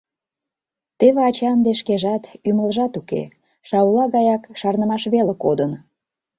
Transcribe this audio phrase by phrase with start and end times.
[0.99, 3.23] Теве ача ынде шкежат, ӱмылжат уке,
[3.67, 5.71] шаула гаяк шарнымаш веле кодын.